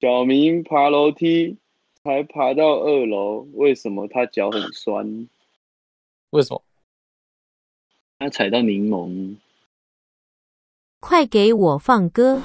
[0.00, 1.58] 小明爬楼梯
[2.02, 5.28] 才爬到二楼，为什么他脚很酸？
[6.30, 6.62] 为什么？
[8.18, 9.36] 他踩到柠檬。
[11.00, 12.40] 快给我放歌！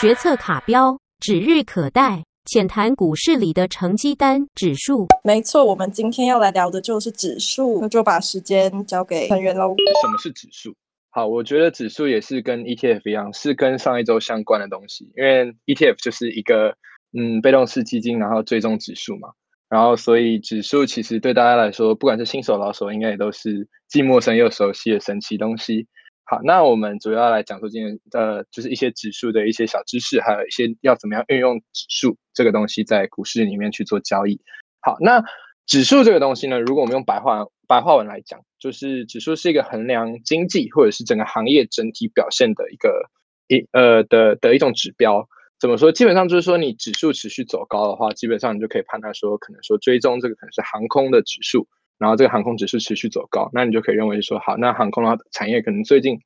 [0.00, 5.06] 学测卡标指日可待，浅谈股市里的成绩单指数。
[5.22, 9.74] 没错，我们今天要来聊的就是指数，那就把时间交给成员喽。
[10.02, 10.74] 什么是指数？
[11.08, 15.10] 好，我觉得指数也是跟 ETF 一样，是跟上一周相关的东西。
[15.16, 16.76] 因为 ETF 就是一个
[17.16, 19.30] 嗯被动式基金，然后追踪指数嘛，
[19.70, 25.86] 然后所以指数其实对大家来说，不管是新手老手，应该也都是既陌生又熟悉的神奇东西。
[26.26, 34.40] 好，那我们主要来讲说今天呃，就是一些指数的一些小知识，还有一些要怎么样运用指数这个东西在股市里面去做交易。
[34.80, 35.22] 好，那
[35.66, 43.10] 指数这个东西呢，如果我们用白话白话文来讲，就是指数是一个衡量经济或者是整个行业整体表现的一个
[43.48, 45.28] 一呃的的一种指标。
[45.60, 45.92] 怎么说？
[45.92, 51.68] 基本上就是说，你指数持续走高的话，基本上你就可以判断说，可能说追踪这个可能是航空的指数。
[51.98, 56.18] 然后这个航空指数持续走高，那你就可以认为说，好，那航空的产业可能最近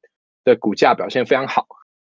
[0.44, 1.66] 的股价表现非常好。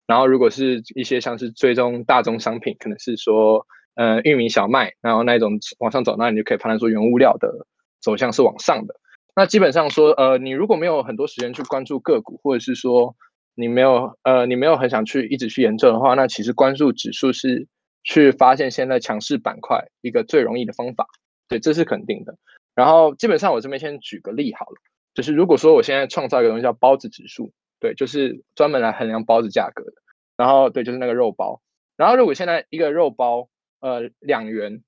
[0.07, 7.67] 然后如果是一些像是追踪大宗商品，可能是说，呃，玉米、小麦，然后那一种往上走，那你就可以判断说，原物料的
[8.01, 8.95] 走向是往上的。
[9.35, 13.15] 那基本上说，呃，你如果没有很多时间去关注个股，或者是说
[13.55, 17.67] 你没有，呃，你没有很想去一直去研究的话，那其实关注指数是
[18.03, 21.05] 去发现现在强势板块一个最容易的方法。
[21.47, 22.35] 对，这是肯定的。
[22.79, 24.75] 然后基本上我这边先举个例好了，
[25.13, 29.91] 就是如果说我现在创造一个东西叫包子指数，对，就是专门来衡量包子价格的。
[30.37, 31.61] 然后对，就是那个肉包。
[31.97, 33.49] 然后如果现在一个肉包
[33.81, 34.81] 呃两元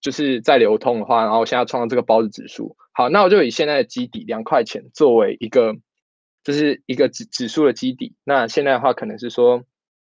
[0.00, 5.76] 就是在流通的话，然后我现在创造这个包子指数，好，那我就以现在的基底两块钱作为一个
[6.44, 8.14] 就是一个指指数的基底。
[8.24, 9.64] 那现在的话可能是说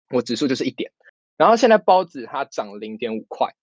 [0.09, 0.91] 我指数就是一点，
[1.37, 3.55] 然后现在包子它涨零点五块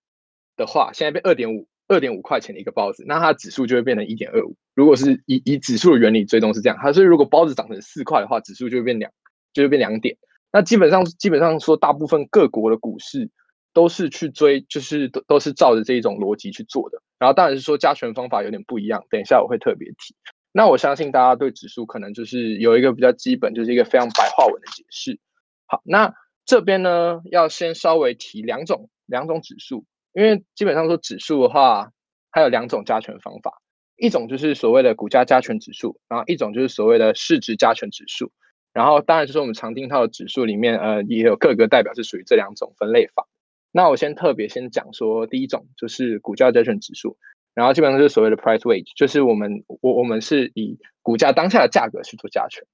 [0.56, 1.68] 的话，现在变二点五。
[1.88, 4.54] 二点五块钱的一个包子，那它指数就会变成一点二五。
[4.74, 9.10] 如果是以以指数的原理追踪是这样，它所以如果包子涨成四块的话，指数就会变两，
[9.52, 10.16] 就会变两点。
[10.52, 13.30] 那基本上基本上说，大部分各国的股市
[13.72, 17.02] 都是去追，就是都都是照着这一种逻辑去做的。
[17.18, 20.14] 然后当然是说加权方法有点不一样，等一下我会特别提。
[20.52, 25.18] 那我相信大家对指数可能就是有一个比较基本，就是一个非常白话文的解释。
[25.66, 29.84] 好，那这边呢要先稍微提两种两种指数。
[30.18, 31.92] 因为基本上说指数的话，
[32.32, 33.62] 它有两种加权方法，
[33.96, 38.32] 一种就是所谓的股价加权指数，然后一种就是所谓的市值加权指数。
[38.72, 43.28] 然后当然就是我们常听到的指数里面，呃，也有各个代表是属于这两种分类法。
[43.70, 47.16] 那我先特别先讲说第一种就是股价加权指数，
[47.54, 52.64] 然后基本上就是所谓的 price weight，就是我们我我们是以股价当下的价格去做加权。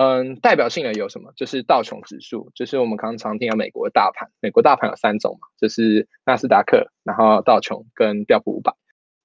[0.00, 1.32] 嗯，代表性的有什么？
[1.34, 4.30] 就是道琼指数，就是我们刚常听到美国的大盘。
[4.38, 8.72] 美国大盘有三种嘛，就是纳斯达克，然后道琼跟标普五百。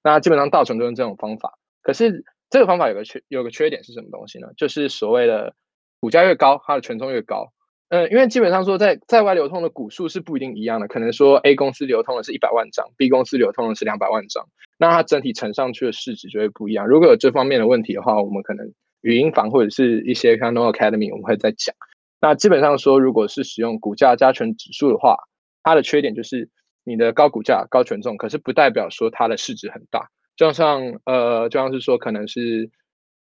[0.02, 1.60] 那基本上道琼就用这种方法。
[1.80, 4.48] 可是这个方法有个缺，有个缺点是什么东西呢？
[4.56, 5.54] 就是所谓的
[6.00, 7.52] 股价越高，它的权重越高。
[7.90, 16.88] 嗯，因为基本上说在在外流通的股数是不一定一样的，可能说 A 公司流通的是一百万张，B 公司流通的是两百万张，那它整体乘上去的市值就会不一样。
[16.88, 18.72] 如果有这方面的问题的话，我们可能。
[19.04, 21.74] 语音房或者是一些 k a n o Academy，我们会再讲。
[22.22, 25.16] 那基本上说，如果是使用股价加权指数的话，
[25.62, 26.48] 它的缺点就是
[26.84, 30.08] 你的高股价、高权重，可是不代表说它的市值很大。
[30.36, 32.70] 就像呃，就像是说，可能是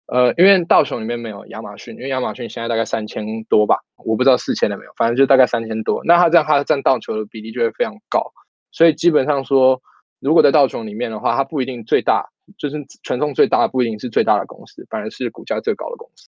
[0.07, 6.01] 呃，因为道琼里面没有亚马逊，因为亚马逊现在大概三千多吧，我不知道四千了没有，反正就大概三千多。
[6.03, 8.33] 那它这样，它占道琼的比例就会非常高。
[8.71, 9.79] 所以基本上说，
[10.19, 12.29] 如果在道琼里面的话，它不一定最大。
[12.57, 16.29] 就是权重最大的不一定是最大的公司，反而是股价最高的公司。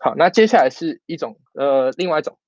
[0.00, 2.38] 好，那接下来是一种呃，另外一种，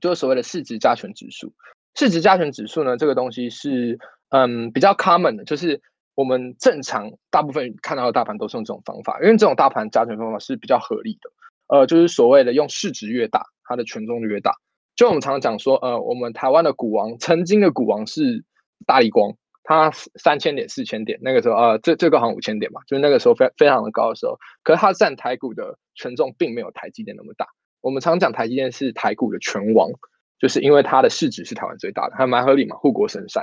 [0.00, 1.52] 就是所谓的市值加权指数。
[1.94, 3.98] 市值加权指数呢，这个东西是
[4.30, 5.80] 嗯比较 common 的，就是
[6.14, 11.30] 我们正常大部分看到的大盘都是用这种方法，因为这种大盘加权方法是比较合理的。
[11.68, 14.52] 呃，就是所谓的用市值越大，它的权重就越大。
[14.96, 18.44] 就我们常常讲说，呃，我们台湾的股王，曾经的股王是
[18.86, 19.34] 大力光。
[19.64, 24.38] 它三千点、四千点，那个时候啊，最最高好像五千点吧，就是那个时候非非常的高的时候。
[24.62, 27.46] 可是它占台股的权重并没有台积电那么大。
[27.80, 29.90] 我们常讲台积电是台股的拳王，
[30.38, 33.42] 就是因为它的市值是台湾最大的，还蛮合理嘛，护国神山。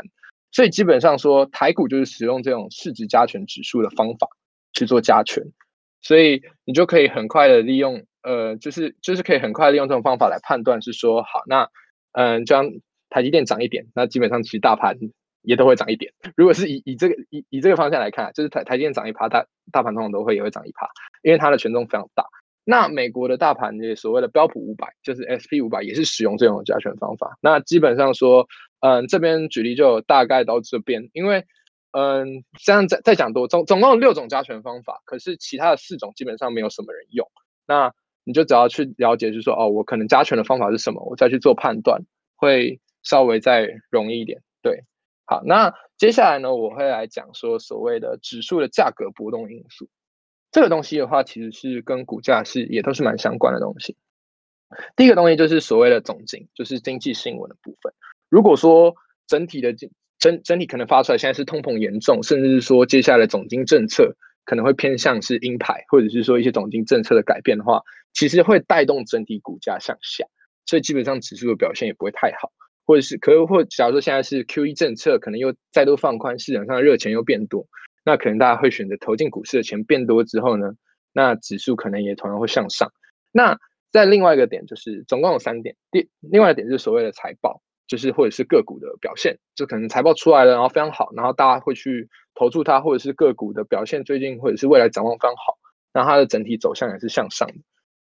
[0.52, 4.28] 所以基本上说，台股就是使用这种市值加权指数的方法
[4.74, 5.44] 去做加权，
[6.02, 11.70] 所以你就可以很快的利用，呃，就是就是可以很快利用这种方法来判断，是说好，那
[12.12, 12.70] 嗯，这样
[13.10, 14.98] 台积电涨一点，那基本上其实大盘。
[15.42, 16.12] 也都会涨一点。
[16.36, 20.88] 如果是以以这个以以这个方向来看，就是台台积电涨一趴，大大盘通常都会也会涨一趴，
[21.24, 22.26] 因为它的权重非常大。
[22.64, 27.38] 那美国的大盘也所谓的标普五百，就是 S P 五百，也是使用这种加权方法。
[27.42, 28.48] 那基本上说，
[28.82, 31.44] 嗯，这边举例就大概到这边，因为
[31.92, 37.28] 嗯，这样再再讲多，总总共有六种加权方法，可是其他的四种基本上没有什么人用。
[37.66, 37.92] 那
[38.24, 42.00] 你就只要去了解，就是说哦，我可能加权的方法是什么，我再去做判断，
[42.36, 44.40] 会稍微再容易一点。
[44.62, 44.84] 对，
[45.32, 49.88] 好，那接下来呢，我会来讲说所谓的指数的价格波动因素。
[50.52, 53.96] 这个东西的话，其实是跟股价是也都是蛮相关的东西。
[54.98, 57.94] 第一个东西就是所谓的总经，就是经济新闻的部分。
[58.28, 58.94] 如果说
[59.26, 59.74] 整体的
[60.20, 64.14] 整整体可能发出来现在是通膨严重，甚至是说接下来总经政策
[64.44, 67.82] 可能会偏向是鹰派，或者是说一些总经政策的改变的话，
[68.12, 70.26] 其实会带动整体股价向下，
[70.66, 72.52] 所以基本上指数的表现也不会太好。
[72.92, 77.66] 或者是可或假如说现在是 Q E 政策可能又再度放宽，市场上的热钱又变多。
[78.04, 80.74] 那可能大家会选择投进股市的钱变多之后呢，
[81.14, 82.92] 那指数可能也同样会向上。
[83.32, 83.58] 那
[83.94, 85.78] 在另外一个点就是，总共有三点。
[85.90, 95.58] 第另外一点就是所谓的财报，就是或者是个股的表现，就可能财报出来了，然后非常好，然后大家会去投注它，或者是个股的表现最近或者是未来展望非常好，
[95.94, 97.56] 那它的整体走向也是向上的。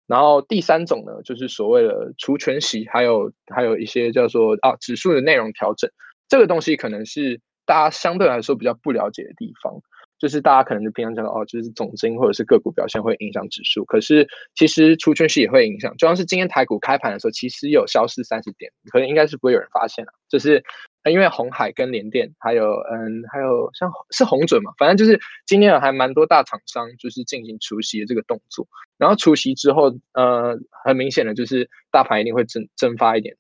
[0.08, 5.90] 然后第三种呢，就是所谓的除权息，还有还有一些叫做啊指数的内容调整，
[6.28, 7.42] 这个东西可能是。
[7.68, 9.74] 大家相对来说比较不了解的地方，
[10.20, 15.92] 就是大家可能就平常讲到哦，就是总金或者是个股表现会影响指数，可是其实除权息也会影响。
[15.98, 20.12] 就像是今天台股开盘的时候，其实有消失三十点，可能应该是不会有人发现了。
[20.30, 20.64] 就是
[21.12, 28.68] 因为红海跟联电，还有嗯，还有像是红准嘛，反正就是今天还蛮多大厂商就是进行除夕的这个动作。
[28.98, 33.36] 然后除夕之后，呃，很明显的就是大盘一定会蒸蒸发一点，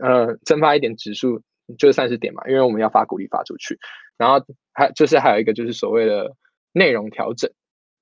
[0.00, 1.42] 呃，蒸发一点指数。
[1.78, 3.78] 就是三十点嘛，因为我们要发股利发出去，
[4.18, 4.44] 然后
[4.74, 6.36] 还就是还有一个就是所谓的
[6.72, 7.50] 内容调整，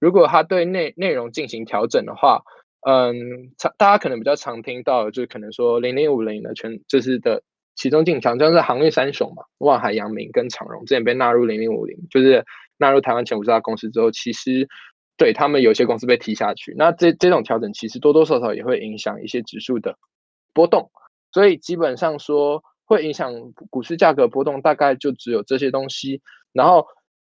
[0.01, 2.43] 如果他对内内容进行调整的话，
[2.85, 3.15] 嗯，
[3.59, 7.45] 常大家可能比较常听到，就是可能说零零五零的全就是的
[7.75, 12.45] 其中进强，像是航运三雄嘛，万海、阳明跟长荣之前被纳入零零五零，就是
[12.79, 14.69] 纳入台湾前五十大公司之后，其实
[15.17, 19.97] 对他们有些公司被踢下去，那这这种调整其实多多少少也会影响一些指数的
[20.53, 20.91] 波动，
[21.33, 22.63] 所以基本上说。
[22.85, 23.33] 会影响
[23.71, 26.21] 股市价格波动，大概就只有这些东西。
[26.53, 26.87] 然后，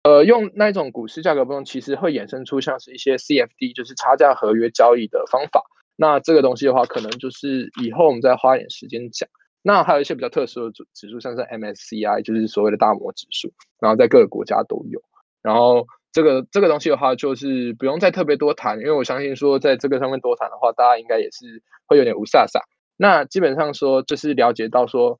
[0.04, 5.62] 呃，用那种股市价格波动，其实会衍生出像是一些 CFD，就是差价合约交易的方法。
[5.96, 9.28] 那这个东西的话，可能就是以后我们再花点时间讲。
[9.62, 15.00] 那还有一些比较特殊的指指数，像是 MSCI，就是所谓的大摩指数，然后在各个国家都有。
[15.42, 22.60] 然后这个这个东西的话，就是不用再特别多谈，因为我相信说在这个上面多谈的话，大家应该也是会有点无飒飒。
[22.96, 25.18] 那基本上说，就是了解到说。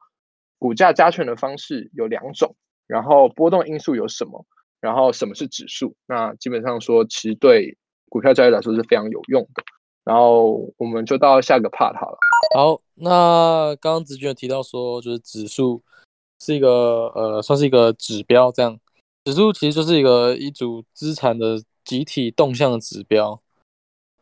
[0.62, 2.54] 股价加权的方式有两种，
[2.86, 4.44] 然后波动因素有什么，
[4.78, 5.96] 然后什么是指数？
[6.06, 7.78] 那基本上说，其实对
[8.10, 9.62] 股票交易来说是非常有用的。
[10.04, 12.18] 然后我们就到下个 part 好了。
[12.54, 15.82] 好，那刚刚子君有提到说，就是指数
[16.40, 18.78] 是一个呃，算是一个指标，这样
[19.24, 23.40] 指数其实就是一个一组资产的集体动向的指标。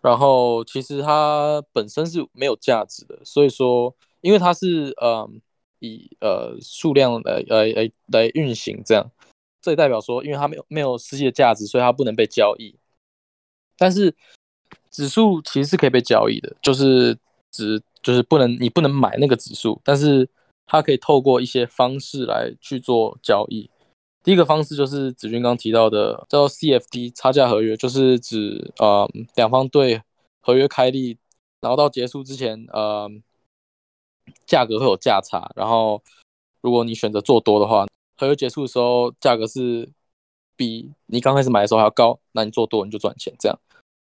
[0.00, 5.28] 然后其实它本身是没有价值的，所以说，因为它是呃。
[5.80, 9.08] 以呃数量来来来来运行，这样，
[9.62, 12.74] 这也代表说，因为它没有没有实际的价值，所以它不能被交易。
[13.76, 14.12] 但是
[14.98, 17.16] 指数其实是可以被交易的，就是
[17.52, 20.28] 指就是不能你不能买那个指数，但是
[20.66, 23.70] 它可以透过一些方式来去做交易。
[24.24, 30.02] 第一个方式就是子君刚提到的叫做 CFD 差价合约，就是指呃两方对
[30.40, 31.16] 合约开立，
[31.60, 33.08] 然后到结束之前呃。
[34.46, 36.02] 价格会有价差，然后
[36.60, 37.86] 如果你选择做多的话，
[38.18, 39.88] 合约结束的时候价格是
[40.54, 43.58] 比你刚开始买的时候还要高，那你做多你就赚钱这样。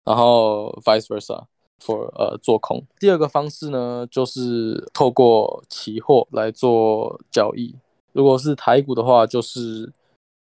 [0.05, 1.45] 然后 vice versa
[1.81, 2.85] for 呃做空。
[2.99, 7.75] 第二个方式呢，就是透过期货来做交易。
[8.13, 9.93] 如果是台股的话，就是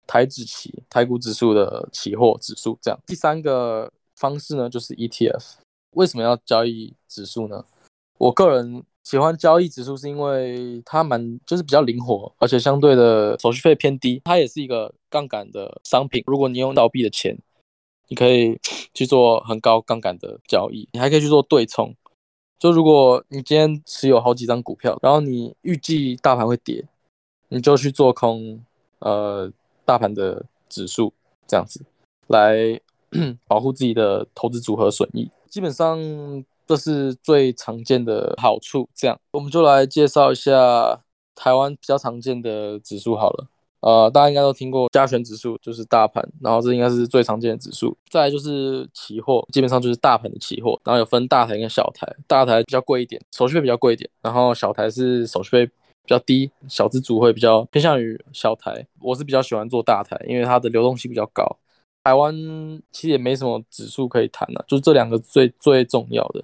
[0.05, 2.99] 台指期，台股指数的期货指数这样。
[3.05, 5.53] 第三个方式呢，就是 ETF。
[5.91, 7.63] 为什么要交易指数呢？
[8.17, 8.83] 我个人。
[9.03, 14.21] 喜欢交易指数是因为它蛮就是比较灵活，而且相对的手续费偏低。
[14.23, 16.23] 它也是一个杠杆的商品。
[16.25, 17.37] 如果你用倒币的钱，
[18.13, 18.59] 你可以
[18.93, 20.87] 去做很高杠杆的交易。
[20.91, 21.95] 你还可以去做对冲。
[22.59, 26.85] 就如果你今天持有好几张股票，然后你预计大盘会跌，
[27.47, 28.63] 你就去做空
[28.99, 29.51] 呃
[29.83, 31.11] 大盘的指数，
[31.47, 31.81] 这样子
[32.27, 32.79] 来
[33.49, 35.31] 保护自己的投资组合损益。
[35.49, 35.99] 基本上。
[36.65, 38.87] 这是最常见的好处。
[38.95, 41.01] 这样，我们就来介绍一下
[41.35, 43.47] 台湾比较常见的指数好了。
[43.83, 47.93] 呃，大家应该都听过加权指数，就是大盘，然后这应该是最常见的指数。
[48.09, 55.73] 再来就是期货，基本上就是大盘的期货，然后有分大台跟小台，大台比较贵一点，手续费比较贵一点，然后小台是手续费比
[56.07, 58.87] 较低，小资族会比较偏向于小台。
[59.01, 61.43] 我是比较喜欢做大台，因为它的流动性比较高。
[62.05, 62.33] 台湾
[62.93, 66.41] 其实也没什么指数可以谈了，就是这两个最最重要的。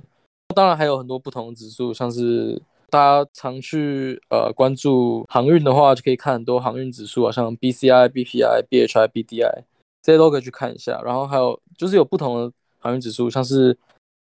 [0.54, 2.62] 当然还有很多不同的指数，像是。
[2.90, 9.64] 大家常去呃关注航运的话，就可以看很多航运指数啊，像 BCI、BPI、BHI、BDI
[10.02, 11.02] 这些都可以去看一下。
[11.04, 13.78] 然后还有就是有不同的航运指数，像是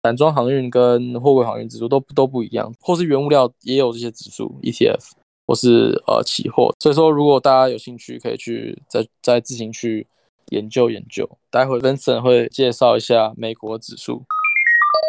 [0.03, 5.13] 散装航运跟货柜航运指数都都不一样，或是原物料也有这些指数 ETF，
[5.47, 6.75] 或是呃期货。
[6.79, 10.07] 所以说，如果大家有兴趣，可以去再再自行去
[10.51, 11.29] 研究研究。
[11.51, 14.23] 待会 Vincent 会介绍一下美国指数。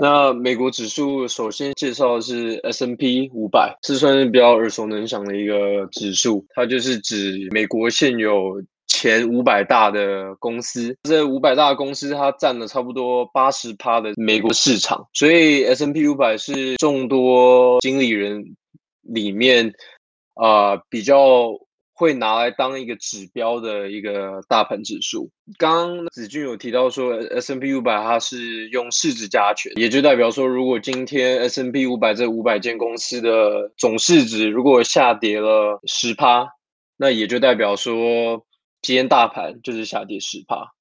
[0.01, 6.45] 那美国指数首先介绍的是 S N P 五百，是算是比较耳熟能详的一个指数。
[6.49, 18.55] 它就是指美国现有前五百大的公司，这五百大公司它占了差不多八十趴的美国市场，所以 S N P 五百是众多经理人
[19.01, 19.73] 里面
[20.33, 21.49] 啊比较。
[21.95, 25.31] 会拿来当一个指标的一个大盘指数。
[25.57, 36.45] 刚刚子俊有提到说，S N P 五百它是用市值加权，也就代表说，如果今天 S N P 五百这五百间公司的总市值如果下跌了十趴，
[36.97, 38.45] 那也就代表说，
[38.81, 40.73] 今天大盘就是下跌十趴。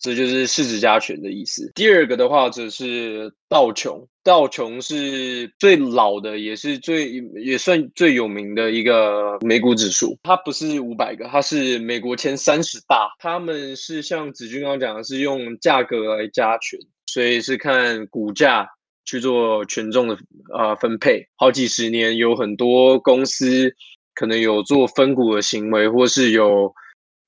[0.00, 1.70] 这就是市值加权的意思。
[1.74, 4.06] 第二个的话，则是道琼。
[4.22, 10.18] 道琼是最老的，也是最也算最有名的一个美股指数。
[10.22, 13.10] 它不是五百个，它是美国前三十大。
[13.18, 18.66] 他们是像子君刚刚讲的，是用价格来加权，所以是看股价
[19.04, 20.16] 去做权重的
[20.54, 21.26] 啊分配。
[21.36, 23.70] 好几十年，有很多公司
[24.14, 26.74] 可能有做分股的行为，或是有。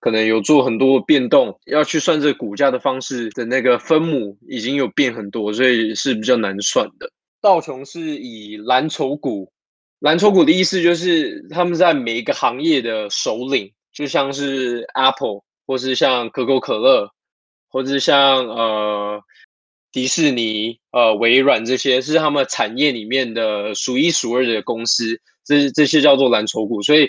[0.02, 7.08] 可能有做很多变动，要去算这股价的方式的那个分母已经有变很多，所以是比较难算的。
[7.40, 9.52] 道琼是以蓝筹股，
[10.00, 17.08] 蓝筹股的意思就是他们在每一个行业的首领，就像是 Apple 或是像可口可乐，
[17.68, 19.22] 或者是像呃
[19.92, 26.82] 迪士尼、呃微软这些，是他们产业里面的数一数二的公司，这这些叫做蓝筹股。
[26.82, 27.08] 所以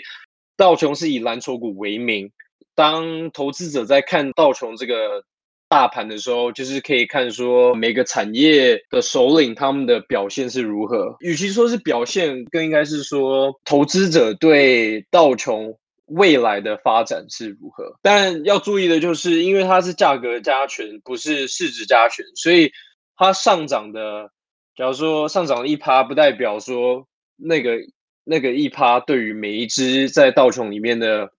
[0.56, 2.30] 道琼是以蓝筹股为名。
[2.74, 5.22] 当投资者在看道琼这个
[5.68, 11.16] 大盘的时候，就是可以看说每个产业的首领他们的表现是如何。
[11.20, 15.76] 与其说是表现，更应该是说投资者对道琼
[16.06, 17.96] 未来的发展是如何。
[18.02, 22.70] 但要注意的就是，因为它是价格加权，不是市值加权，所以
[23.16, 24.30] 它上涨的，
[24.76, 27.78] 假如说上涨一趴，不代表说那个
[28.24, 31.30] 那个一趴对于每一只在道琼里面的。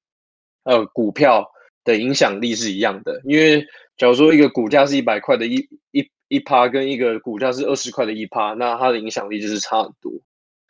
[0.66, 1.48] 呃，股票
[1.84, 3.62] 的影响力是一样的，因为
[3.98, 5.58] 假如说一个股价是一百块的一
[5.92, 10.12] 一一趴，跟一个股价是二十块的一趴，那它的影响力就是差很多，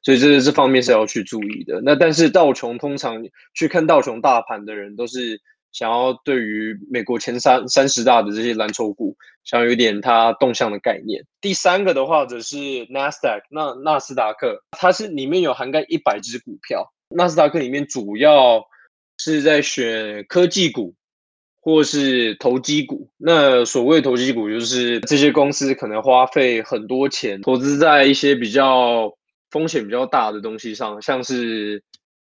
[0.03, 1.79] 所以这这方面是要去注意的。
[1.81, 3.23] 那但是道琼通常
[3.53, 5.39] 去看道琼大盘的人，都是
[5.71, 11.23] 想要对于美国前三三十大的这些蓝筹股，想要有点它动向的概念。
[11.39, 12.57] 第三个的话，则是
[12.89, 18.61] 纳斯达克，那纳斯达克它是里面有涵盖一百只股票，纳斯达克里面主要。
[19.17, 20.93] 是在选科技股，
[21.59, 23.09] 或是投机股。
[23.17, 29.11] 那所谓投机股，就是这些公司可能花费很多钱投资在一些比较
[29.49, 31.81] 风险比较大的东西上，像是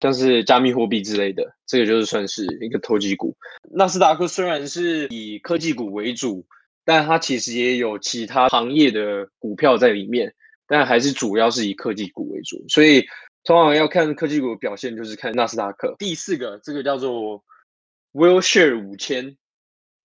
[0.01, 3.35] 像是加密货币之类的，这个就是算是一个投机股。
[3.73, 6.47] 纳斯达克虽然是以科技股为主，
[6.85, 10.33] 但它其实也有其他行业的股票在里面，
[10.69, 13.05] 但还是主要是以科技股为主，所以。
[13.45, 15.95] 通常要看科技股表现，就是看纳斯达克。
[15.99, 17.45] 第四个，这个叫做
[18.15, 19.37] Wilshire 五千。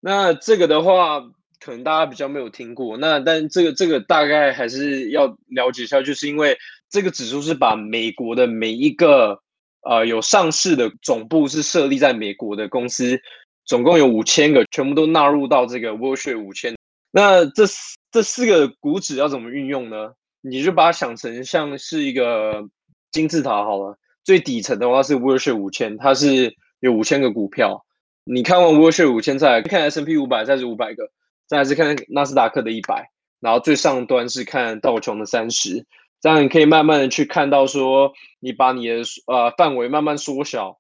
[0.02, 1.22] 那这个的话，
[1.62, 2.98] 可能大家比较没有听过。
[2.98, 6.58] 那但这个这个大概还是要了解一下，就是因为
[6.90, 9.42] 这个指数是把美国的每一个
[9.84, 13.18] 呃有上市的总部是设立在美国的公司，
[13.64, 16.76] 总共有五千个，全部都纳入到这个 Wilshire 五千。
[17.10, 17.64] 那这
[18.12, 20.12] 这四个股指要怎么运用呢？
[20.42, 22.68] 你就把它想成像是一个。
[23.12, 27.86] 金字塔好了，最底层的话是 Wilshire 五千，它是有五千个股票。
[28.24, 31.10] 你看完 Wilshire 五千，再看 S P 五百，再是五百个，
[31.48, 35.86] 再是看纳斯达克的一百，然后最上端是看道琼的三十。
[36.22, 40.78] 这样你可以慢慢的去看到说，你把你的呃范围慢慢缩小，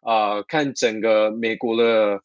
[0.00, 2.20] 啊，看整个美国的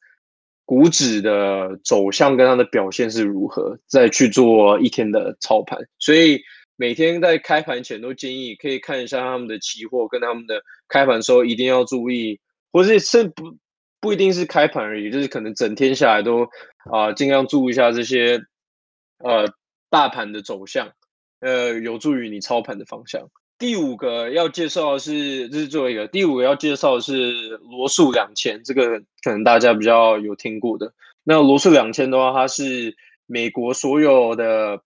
[0.65, 5.79] 股指的走向跟它的表现是如何，再去做一天的操盘。
[5.97, 6.41] 所以。
[6.79, 12.39] 每天在开盘前都建议可以看一下他们的期货跟他们的开盘时候一定要注意，
[12.71, 13.53] 或是是不
[13.99, 16.47] 不一定是开盘而已，就是可能整天下来都
[16.89, 18.41] 啊尽量注意一下这些
[19.17, 19.45] 呃
[19.89, 20.89] 大盘的走向，
[21.41, 23.29] 呃有助于你操盘的方向。
[23.57, 26.07] 第五个要介绍的是，这是最后一个。
[26.07, 30.93] 第五个要介绍的是罗素两千，这个可能大家比较有听过的。
[31.25, 32.95] 那罗素两千的话，它是
[33.25, 34.81] 美国所有的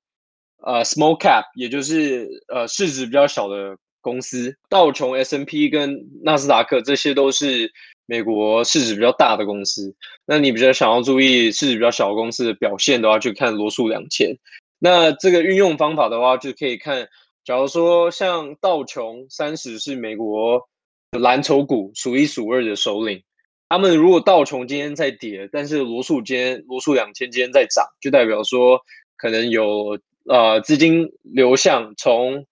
[0.64, 4.56] 呃 small cap，也就是呃市值比较小的公司。
[4.70, 7.72] 道琼 S N P 跟纳斯达克这些都是
[8.06, 9.94] 美国市值比较大的公司。
[10.26, 14.36] 那你比较想要注意市值比较小的公司的表现的话，就看罗素两千。
[14.80, 17.08] 那这个运用方法的话，就可以看。
[17.46, 20.66] 假如说像道琼三十是美国
[21.12, 23.22] 蓝筹股数一数二的首领，
[23.68, 28.80] 他们如果道琼今天在跌，但是罗素今天罗素两千今天在涨，就代表说
[29.18, 32.46] 可能有呃资金流向从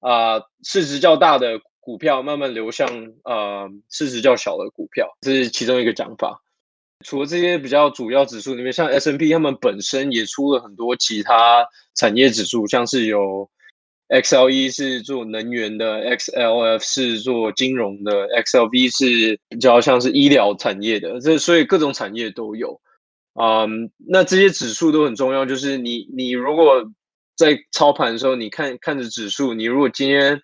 [0.00, 2.88] 啊市值较大的股票慢慢流向
[3.24, 6.42] 呃市值较小的股票，这是其中一个讲法。
[7.04, 13.48] 除了这些比较主要指数里面，像 S N P 他们本身也出了很多其他产业指数，像是有。
[14.10, 22.80] XLE 是做能源的，XLF 是做金融的，XLV 是比较像是医疗产业的，这所以各种产业都有。
[23.34, 26.90] 嗯，那这些指数都很重要，就是你你如果
[27.38, 30.38] 在操盘的时候，你看看着指数，你如果今天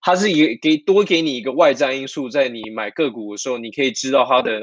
[0.00, 4.60] 它是一个给多给你一个外在因素，在你买个股的时候，你可以知道它的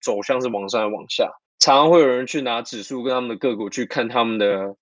[0.00, 1.30] 走向是往上还是往下。
[1.58, 4.74] 常常会有人去拿指数跟他们的个股去看他们的。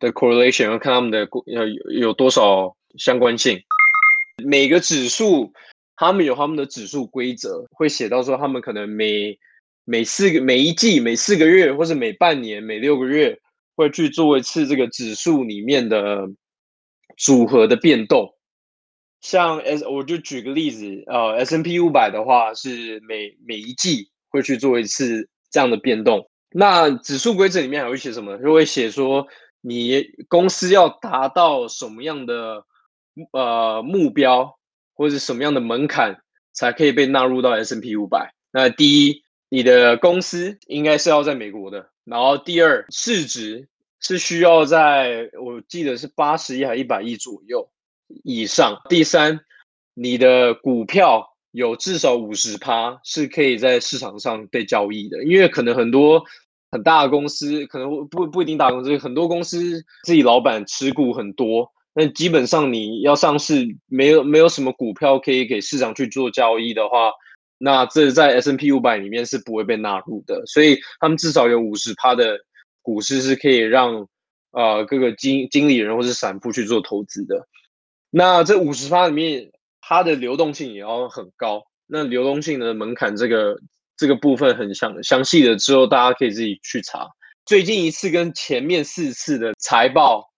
[0.00, 3.58] 的 correlation 要看他们的呃有有多少相关性，
[4.44, 5.50] 每个指数
[5.96, 9.38] 他们有他们的指数规则，会写到说他们可能每
[9.84, 13.38] 每四个每一季每四个月或者每半年每六个月
[13.74, 16.28] 会去做一次这个指数里面的
[17.16, 18.34] 组合的变动。
[19.20, 26.28] 像 S 我就举个例子，呃 S N P 五百的话是每每一季会去做一次这样的变动。
[26.50, 28.36] 那指数规则里面还会写什么？
[28.38, 29.26] 就会写说。
[29.66, 32.66] 你公司要达到什么样的
[33.32, 34.58] 呃目标，
[34.92, 36.14] 或者什么样的门槛，
[36.52, 38.34] 才可以被纳入到 S N P 五百？
[38.52, 43.66] 那第一，你的公司应该是要在美国的；然后第二，市值
[44.06, 47.68] 是需要在我记得是八十亿还一百亿左右
[48.22, 49.40] 以上；第三，
[49.94, 56.22] 你的股票有至少五十趴是可以在市场上被交易的，因为可能很多。
[56.72, 67.12] 很大的公司可能不不一定大公司，很多公司自己老板持股很多，那基本上你要上市，没有没有什么股票可以给市场去做交易的话，
[67.58, 70.44] 那这在 S N P 五百里面是不会被纳入的。
[70.46, 72.36] 所以他们至少有五十趴的
[72.84, 74.06] 股市是可以让
[74.52, 77.48] 呃各个经经理人或是散户去做投资的。
[78.10, 81.64] 那这五十趴里面，它的流动性也要很高。
[81.88, 83.58] 那流动性的门槛这个。
[83.96, 87.08] 这个部分很详详细的，之后大家可以自己去查。
[87.46, 90.32] 最近一次跟前面四次的财报，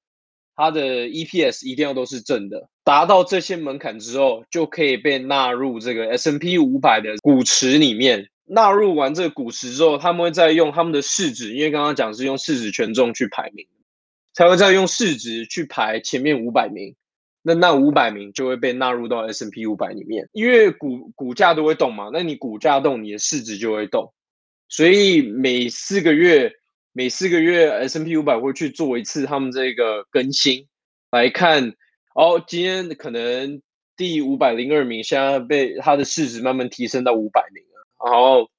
[0.55, 8.29] 它的 EPS 一定要都是正的，达到这些门槛之后，就可以被纳入这个 S N P 五百的股池里面。
[8.47, 13.67] 纳入完这个股池之后，他们会再用他们的市值，因为刚刚讲是用市值权重去排名，
[14.33, 16.95] 才会再用市值去排前面五百名。
[17.49, 24.13] 那那五百名就会被纳入到 S N P 五百里面，因为股股价都会动嘛，那你股价动，你的市值就会动，
[24.69, 26.53] 所以每四个月，
[26.93, 30.67] 每四个月 S N P 五百会去做一次他们这个更新，
[31.13, 31.73] 来看，
[32.17, 33.63] 哦，今天可能
[33.97, 37.63] 第五百零二名现在被它的市值慢慢提升到五百名，
[38.05, 38.51] 然后，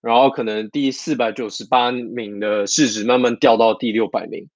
[0.00, 4.48] 然后可能第四百九十八名的市值慢慢掉到第六百名，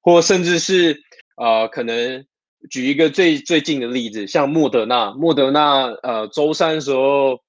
[0.00, 1.02] 或甚至是
[1.36, 2.26] 呃可能。
[2.70, 7.42] 举一个最最近的例子，像莫德纳，莫德纳呃周三时候，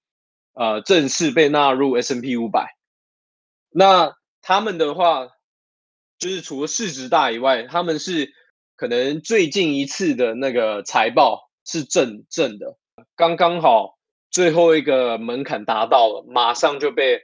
[0.56, 2.76] 呃正式被纳入 S N P 五百。
[3.72, 5.30] 那他们的话，
[6.20, 8.34] 就是除了市值大以外，他们是
[8.76, 12.78] 可能最近一次的那个财报是正正的，
[13.16, 13.95] 刚刚好
[14.32, 17.22] 最后一个门槛达到了，马上就被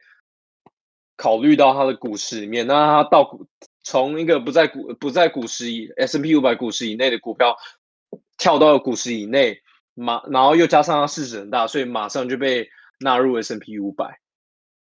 [1.18, 2.68] 考虑到它的股市里面。
[2.68, 3.48] 那它到股
[3.84, 7.56] 从一个不在股不在股市以 S N P 五百股市以内的股票。
[8.38, 9.62] 跳到了股市以内，
[9.94, 12.68] 马然后又加上它市值很大，所以马上就被
[13.00, 14.20] 纳入 S N P 五百。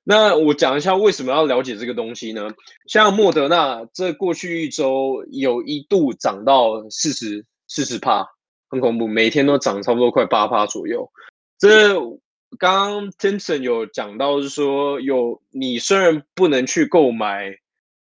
[0.04, 2.48] 那我讲一下为什么要了解这个东西呢？
[2.86, 8.24] 像莫德纳，这过去一周有一度涨到四十四十帕，
[8.68, 11.10] 很恐怖，每天都涨差不多快八帕左右。
[11.60, 11.94] 这
[12.58, 17.54] 刚刚 Timson 有讲到，是说有你虽然不能去购买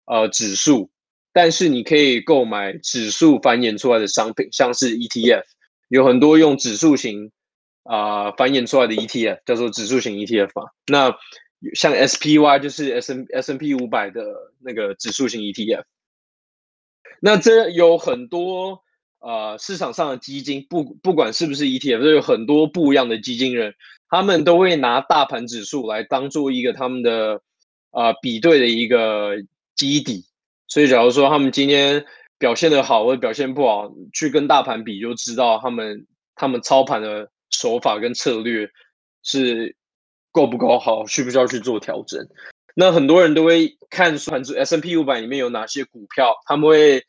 [0.04, 0.88] 呃指数。
[1.32, 5.42] 但是你可以购买指数繁衍出来的商品，像是 ETF，
[5.88, 7.30] 有很多用指数型
[7.82, 10.70] 啊繁衍出来的 ETF，叫做指数型 ETF 嘛。
[10.86, 11.14] 那
[11.74, 14.24] 像 SPY 就是 S N S N P 五百的
[14.60, 15.84] 那个指数型 ETF。
[17.20, 18.82] 那这有很多
[19.20, 23.74] 呃市场上的基金，不不管是不是 ETF，都有很多不一样的基金人，
[24.08, 27.40] 他们都会拿大盘指数来当做一个他们的
[27.90, 29.34] 呃比对的一个
[29.74, 30.24] 基底。
[30.68, 32.04] 所以假如说他们今天
[32.38, 38.68] 表现的好或者表现不好，去跟大盘比，就知道他们他们操盘的手法跟策略
[39.22, 39.74] 是
[40.32, 42.20] 够不够好，需不需要去做调整。
[42.74, 47.02] 那很多人都会看盘子 S N P 五百里面有哪些股票，他们会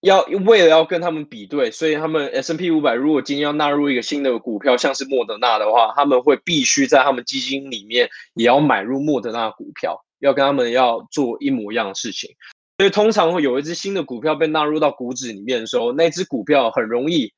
[0.00, 12.30] 要为了要跟他们比对，所以他们 S N P 五百如果今天要纳入一个新的股票，像是莫德纳的话，他们会必须在他们基金里面也要买入莫德纳股票，要跟他们要做一模一样的事情。
[12.78, 17.32] 所以通常会有一只新的股票被纳入到股指里面的时候，那只股票很容易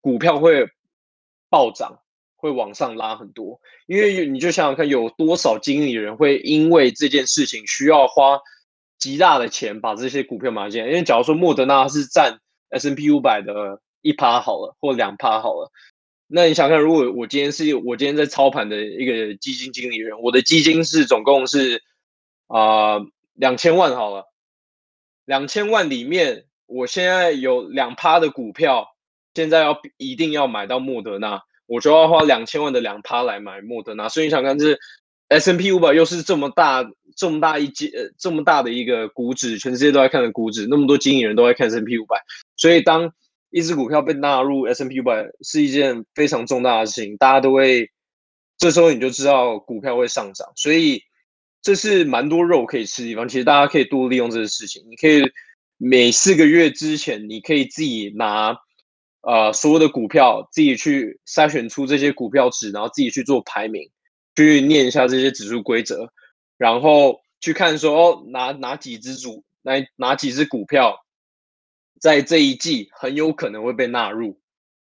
[0.00, 0.68] 股票会
[1.50, 1.98] 暴涨。
[2.40, 8.38] 会往上拉很多，因为你就想想看，有多少经理人会因为这件事情需要花
[8.98, 10.84] 极大的钱把这些股票买进？
[10.84, 15.70] 因为假如说莫德纳是占 S N P 五百的一趴好了，或两趴好了，
[16.26, 21.82] 那你想看，如果我今天是我今天在操盘的一个基金经理人，我的基金是总共是
[22.46, 22.98] 啊
[23.34, 24.24] 两千万好了，
[25.24, 28.96] 两千万里面，我现在有两趴的股票，
[29.34, 31.42] 现在要一定要买到莫德纳。
[31.66, 34.78] 我就要花两千万的两趴来买莫德纳，所以你想看，这
[35.28, 36.84] S N P 五百又是这么大、
[37.16, 42.16] 这么大一阶、呃这么大的一个股指，全世界都在看的股指，那么多经营人都在看 S N P 五百，
[42.56, 43.12] 所以当
[43.50, 47.90] 一只股票被纳入 S N P 五百是一件非常重大的事情，大家都会，
[48.56, 51.02] 这时候你就知道股票会上涨，所以
[51.62, 53.28] 这是蛮多肉可以吃的地方。
[53.28, 55.22] 其实大家可以多利用这个事情，你可以
[55.76, 58.56] 每四个月之前，你可以自己拿。
[59.20, 63.90] 呃，所有的股票自己去筛选出这些股票值，然后自己去做排名，
[64.44, 66.12] 去念一下这些指数规则，
[66.56, 71.04] 然后去看说哦，哪哪几只主，哪哪几只股票
[72.00, 74.40] 在这一季很有可能会被纳入，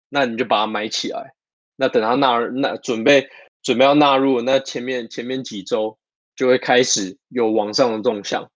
[0.08, 1.34] 那你就把它买起来。
[1.76, 3.28] 那等它纳那准备
[3.62, 5.96] 准备要纳入，那前面前面几周
[6.34, 8.50] 就会开始有往上的动向，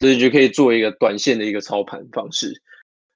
[0.00, 2.62] 所以就可以做一个短线的一个操盘方式。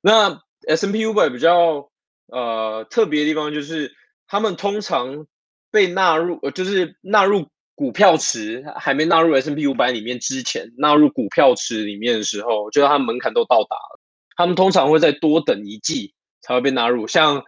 [0.00, 1.90] 那 S M P 五百比较。
[2.28, 3.94] 呃，特别的地方就是，
[4.26, 5.28] 他们通常
[5.70, 14.00] 被纳入，呃，就是纳入股票池，还没纳入 S&P 五百里面之前，纳入股票池里面的时候，就是他们门槛都到达了，
[14.36, 17.06] 他们通常会再多等一季才会被纳入。
[17.06, 17.42] 像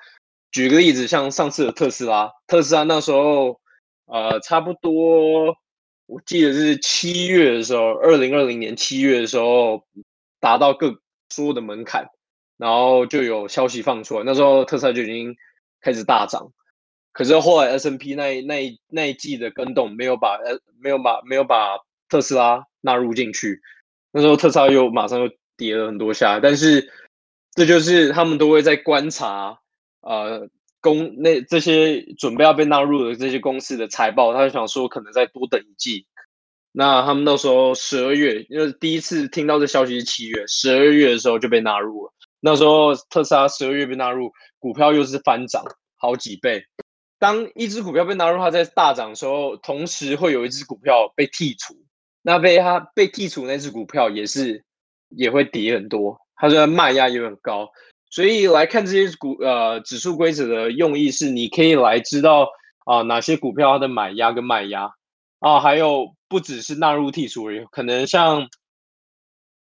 [0.51, 3.61] 举个例子，像上次的特斯拉，特斯拉那时候，
[4.07, 5.57] 呃，差不多
[6.07, 9.85] 我记得是七月的时候，二零二零年七月的时候，
[10.41, 12.09] 达到各所有的门槛。
[12.61, 15.37] 然后就有消息放出来，那时候特斯拉就已经
[15.81, 16.51] 开始大涨，
[17.13, 23.61] 可是后来 S N P 那那那一季的跟动没有把呃没有把没有把特斯拉纳入进去，
[24.13, 26.93] 那时候特斯拉又马上又跌了很多下，但是
[27.55, 29.59] 这就是他们都会在观察
[30.03, 30.49] 呃
[30.81, 36.07] 公那这些准备要被纳入的这些公司的财报，他就想说可能再多等一季，
[36.71, 42.13] 那他们那时候十二月，因为第一次听到这消息是七月，十二月的时候就被纳入了。
[42.41, 45.65] 那时候特斯拉十二月被纳入，股票又是翻涨
[45.97, 46.63] 好几倍。
[47.19, 51.75] 当一只股票被纳入，它在大涨的时候，同时会有一只股票被剔除，
[52.23, 54.65] 那被它被剔除那只股票也是
[55.09, 57.69] 也会跌很多，它的卖压也很高。
[58.11, 62.49] 所以来看这些股呃指数规则的用意是，你可以来知道
[62.85, 64.91] 啊哪些股票它的买压跟卖压
[65.41, 68.49] 啊，还有不只是纳入剔除而已，可能像。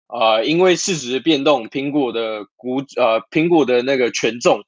[0.09, 4.63] 呃，因为市值的变动，苹果的股呃，苹果的那个权重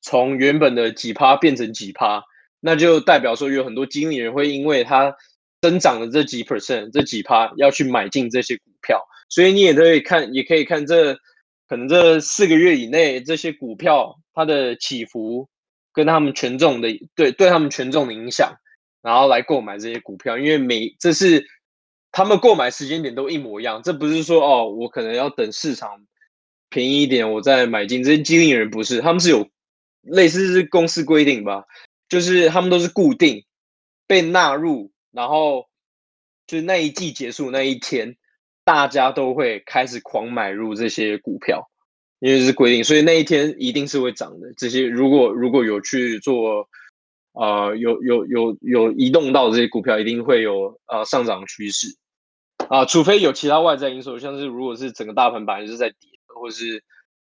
[0.00, 2.20] 从原本的几趴变成几趴，
[2.60, 5.14] 那就代表说有很多经理人会因为它
[5.60, 11.14] 增长的这几 percent 这几趴要去买进这些股票，所以你也可以看，也可以看这
[11.68, 15.48] 可能这四个月以内这些股票它的起伏
[15.92, 18.52] 跟他们权重的对对他们权重的影响，
[19.02, 21.46] 然后来购买这些股票，因为每这是。
[22.12, 26.04] 他们购买时间点都一模一样，这不是说哦，我可能要等市场
[26.68, 28.02] 便宜一点，我再买进。
[28.02, 29.48] 这些经理人不是，他们是有
[30.02, 31.64] 类似是公司规定吧，
[32.10, 33.46] 就是他们都是固定
[34.06, 35.66] 被纳入，然后
[36.46, 38.18] 就是那一季结束那一天，
[38.62, 41.70] 大家都会开始狂买入这些股票，
[42.18, 44.52] 因为是规定，所以那一天一定是会涨的。
[44.58, 46.68] 这些如果如果有去做。
[47.32, 51.86] 呃，有有有有移动到这些股票，一定会有呃上涨趋势
[52.68, 56.82] 啊，除非有其他外在因素，像是如果是整个大盘本来是在跌，或是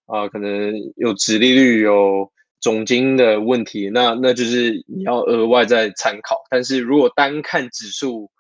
[0.07, 2.33] 啊可能有指利率、有
[2.65, 6.43] 总金的问题，那那就是你要额外再参考。
[6.49, 8.31] 但是如果单看指数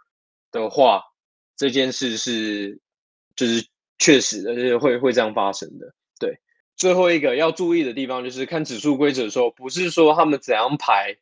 [0.50, 1.02] 的话，
[1.58, 2.80] 这件事是
[3.36, 3.62] 就是
[3.98, 5.92] 确实的，就是会会这样发生的。
[6.18, 6.38] 对，
[6.74, 11.14] 最后一个要注意的地方就是看指数规则的时候，不是说他们怎样排，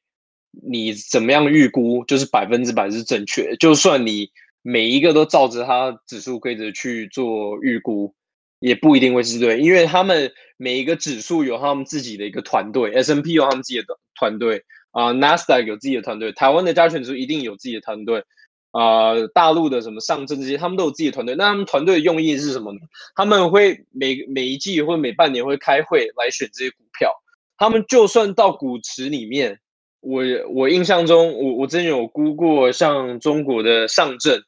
[0.63, 3.57] 你怎么样预估就是百分之百是正确。
[3.57, 4.31] 就算你
[4.63, 8.15] 每一个都照着它指数规则去做预估，
[8.63, 18.25] 也不一定会是对，因为他们每一个指数有他们自己的一个团队，S M P 有他们自己的团队啊，NASDAQ 有自己的团队，台湾的加权指数一定有自己的团队。
[18.73, 21.35] 啊，大陆的什么上证这些，他们都有自己的团队。
[21.35, 22.79] 那他们团队的用意是什么呢？
[23.15, 27.13] 他们会每每一季或每半年会开会来选这些股票。
[27.59, 29.61] 他们就算到股池里面，
[30.01, 34.43] 我我印象中，我我之前有估过，像中国的上证，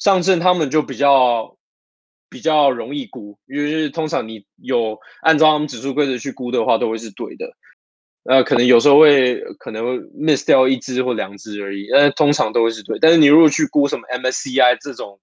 [0.00, 1.56] 上证他们就比较
[2.30, 7.46] 比较容易估，因为通常你有按照他们指数规则去估的话，都会是对的。
[8.24, 12.98] 呃，可能有时候会可能会 miss 掉一只或两只而已，但通常都会是对。
[13.00, 15.18] 但是你如果去估什么 MSCI 这种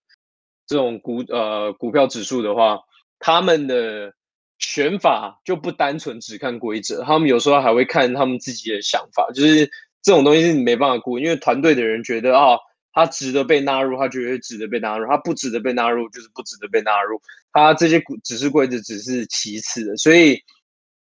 [0.65, 2.79] 这种股呃股票指数的话，
[3.19, 4.11] 他们的
[4.57, 9.29] 选法就不单纯只看规则，他们有时候还会看他们自己的想法。
[9.33, 9.69] 就是
[10.01, 12.57] 这种东西是你没办法估，因为团队的人觉得啊，
[12.97, 17.21] 它值得被纳入，他绝对值得被纳入；它不值得被纳入，就是不值得被纳入。
[17.53, 20.41] 它这些股指示规则只是其次的，所以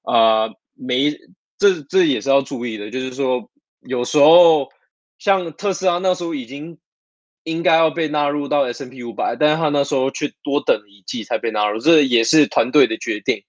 [0.03, 1.17] 啊，没。
[1.59, 4.69] 这这也是要注意的，就是说，有时候
[5.19, 6.77] 像特斯拉那时候已经
[7.45, 13.43] 应该要被纳入到 S N P 五百，但是他那时候却多等一季才被纳入，这也是团队的决定。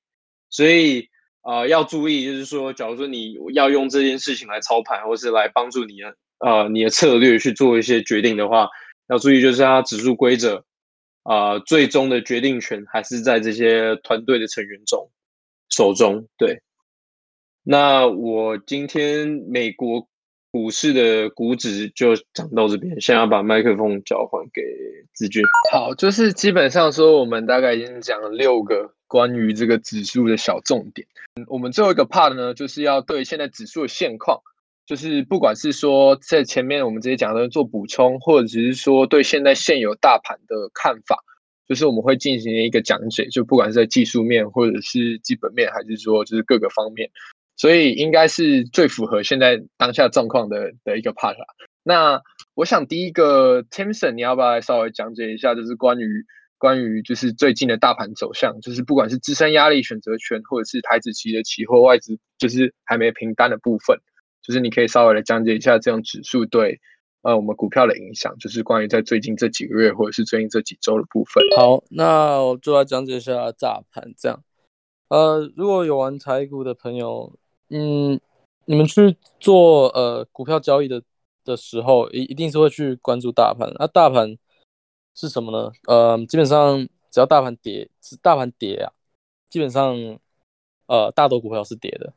[0.49, 1.09] 所以
[1.41, 8.69] 啊，要注意，就是说，假如说你要用这件事情来操盘，或是来帮助你的呃你的策略去做一些决定的话，
[9.09, 10.63] 要注意，就是它指数规则
[11.23, 15.09] 啊，最终的决定权还是在这些团队的成员中
[15.69, 16.61] 手中，对。
[17.63, 20.07] 那我今天美国
[20.51, 24.61] 股市的股指就讲到这边，现在把麦克风交还给
[25.13, 25.43] 子君。
[25.71, 31.05] 好，就是基本上说，我们大概已经讲了六个关于这个指数的小重点。
[31.47, 34.39] 我们最后一个 part 呢，就是要对现在指数的现况，
[34.87, 41.19] 就是不管是说在前面我们这些讲的做补充，或者只是说对现在现有大盘的看法，
[41.67, 47.11] 就是我们会进行一个讲解，就不管是在技术面，或者是基本面，还是说就是各个方面。
[47.57, 51.45] 所以应该是最符合现在当下状况的的一个 part 啦。
[51.83, 52.21] 那
[52.53, 56.23] 我想第一个 Timson，你要不要来稍微讲解一下，就是关于
[56.59, 63.99] 关于就是最近的大盘走向，就是不管是自身压力选择权，或者是台子期的期货外资，就是还没平单的部分，
[64.47, 66.79] 就是你可以稍微来讲解一下这种指数对
[67.23, 71.43] 呃我们股票的影响，就是关于在最近这几个月或者是最近这几周的部分。
[71.57, 74.41] 好，那我就来讲解一下大盘这样。
[75.09, 77.37] 呃，如果有玩台股的朋友。
[77.69, 78.17] 嗯，
[78.63, 81.03] 你们去做呃股票交易的
[81.43, 83.69] 的时候，一一定是会去关注大盘。
[83.77, 84.37] 那大盘
[85.13, 85.69] 是什么呢？
[85.85, 88.93] 呃，基本上只要大盘跌，是大盘跌啊，
[89.49, 90.17] 基本上
[90.85, 92.13] 呃大多股票是跌的。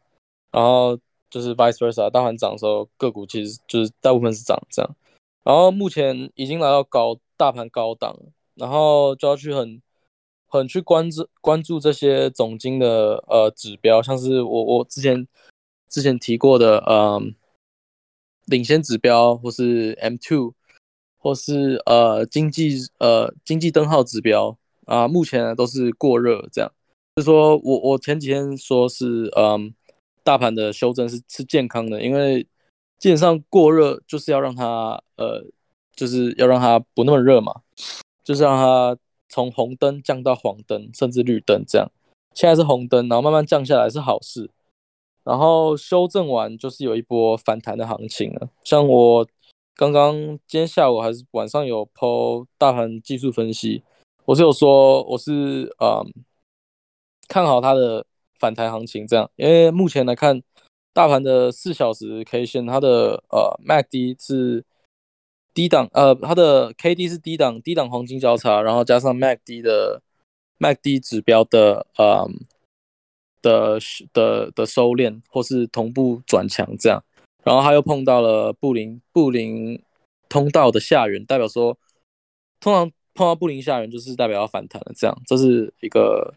[0.53, 0.97] 然后
[1.31, 4.97] 就是 vice versa，大盘涨的时候，个股其实就是大部分是涨这样。
[5.45, 8.19] 然后目前已经来到高大盘高档，
[8.55, 9.81] 然后就要去很。
[10.53, 15.29] 很去关注关注这些总金的呃指标，像是我我之前
[15.89, 17.23] 之前提过的呃
[18.47, 20.55] 领先指标，或是 M two，
[21.19, 26.73] 或是呃经济呃经济灯号指标啊，目前都是过热，这样
[27.15, 29.73] 就说我我前几天说是嗯
[30.23, 32.47] 大盘的修正是是健康的，因为
[32.99, 35.45] 基本上过热就是要让它呃
[35.95, 37.63] 就是要让它不那么热嘛，
[38.25, 38.97] 就是让它。
[39.33, 41.89] 从红灯降到黄灯，甚至绿灯，这样。
[42.35, 44.51] 现在是红灯，然后慢慢降下来是好事。
[45.23, 48.49] 然后修正完就是有一波反弹的行情了。
[48.65, 49.25] 像我
[49.77, 50.17] 刚刚
[50.49, 53.85] 今天下午还是晚上有抛大盘技术分析，
[54.25, 56.13] 我是有说我是嗯
[57.29, 58.05] 看好它的
[58.41, 60.43] 反弹行情这样，因为目前来看，
[60.93, 64.65] 大盘的四小时 K 线它的呃 MACD 是。
[65.53, 70.01] 低档呃，它的 K D 是低档低档黄金交叉，然后加上 MAC D 的
[70.61, 72.25] MAC D 指标的呃
[73.43, 73.77] 的
[74.13, 77.03] 的的收敛或是同步转强这样，
[77.43, 79.83] 然后它又碰到了布林布林
[80.29, 81.77] 通道的下缘，代表说
[82.61, 86.33] 通常碰到布林下缘就是代表要反弹了，这样这是一个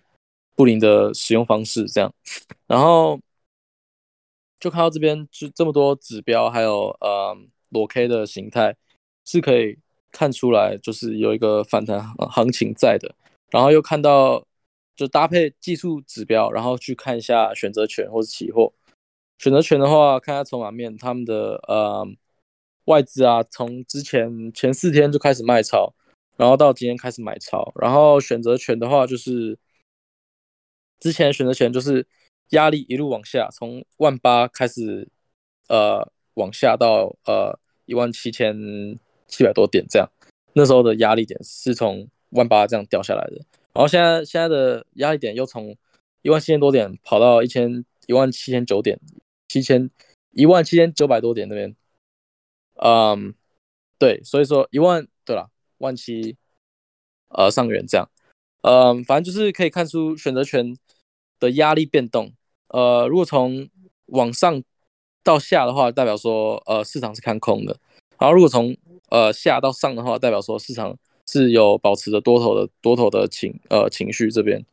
[0.55, 2.13] 布林的使用方式这样，
[2.67, 3.19] 然后
[4.59, 7.37] 就看到这边就这么多指标，还有呃
[7.69, 8.75] 裸 K 的形态。
[9.25, 9.79] 是可以
[10.11, 11.97] 看出来，就是有一个反弹
[12.29, 13.15] 行情在的，
[13.49, 14.45] 然后又看到
[14.97, 18.73] 就搭配技术指标，然后去看一下选择权或者期货。
[19.37, 22.05] 选择权的话，看下筹码面，他们的呃
[22.83, 25.93] 外资啊，从之前前四天就开始卖超，
[26.35, 29.57] 然后到今天开始买超，然后选择权的话就是
[31.03, 32.07] 之前选择权就是
[32.51, 35.09] 压力一路往下，从万八开始
[35.67, 40.09] 呃往下到呃一万七千七百多点这样，
[40.53, 43.35] 那时候的压力点是从万八这样掉下来的，
[43.73, 45.75] 然后现在现在的压力点又从
[46.21, 48.97] 一万七千多点跑到一千一万七千九点
[49.49, 49.89] 七千
[50.31, 51.75] 一万七千九百多点那边。
[52.75, 53.35] 嗯，
[53.99, 56.37] 对，所以说一万对了，万七，
[57.27, 58.09] 呃，上元这样，
[58.61, 60.75] 嗯，反正就是可以看出选择权
[61.43, 62.31] 的压力变动。
[62.69, 63.69] 呃，如果从
[64.07, 64.63] 往上
[65.23, 67.75] 到下的话，代表说呃市场是看空的；
[68.19, 68.75] 然后如果从
[69.09, 74.65] 呃下到上的话，代表说市场是有保持着多头的多头的情呃情绪这边。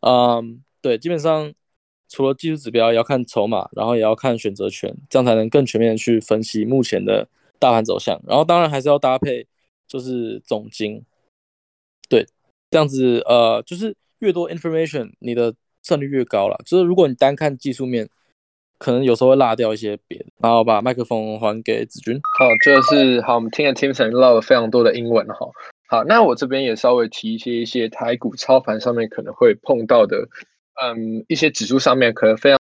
[0.00, 1.52] 嗯，对，基本上
[2.08, 7.28] 除了技术指标，也要看筹码，然后也要看选择权，这样才能更全面的去分析目前的。
[7.60, 9.46] 大盘走向，然后当然还是要搭配，
[9.86, 11.04] 就是总金，
[12.08, 12.26] 对，
[12.70, 15.54] 这样子呃，就是越多 information，你的
[15.90, 16.56] 胜率越高了。
[16.64, 18.08] 就是如果你单看技术面，
[18.78, 20.26] 可能有时候会落掉一些别的。
[20.38, 22.20] 然后把麦克风还给子君。
[22.38, 25.50] 好，就是好，我们听了 Timson 唠了非常多的英文哈。
[25.88, 30.28] 好，那我这边也稍微提一些一些台股操盘上面可能会碰到的，
[30.82, 32.58] 嗯，一些指数上面可能非常